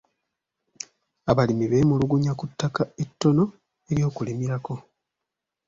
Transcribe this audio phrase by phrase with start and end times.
[1.31, 3.43] Abalimi beemulugunya ku ttaka ettono
[3.91, 4.75] ery'okulimirako.